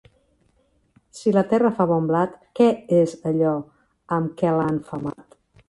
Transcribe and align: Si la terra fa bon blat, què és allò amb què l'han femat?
Si 1.17 1.33
la 1.35 1.43
terra 1.51 1.71
fa 1.81 1.87
bon 1.91 2.09
blat, 2.13 2.35
què 2.61 2.71
és 3.03 3.15
allò 3.33 3.53
amb 4.19 4.35
què 4.41 4.59
l'han 4.59 4.85
femat? 4.93 5.43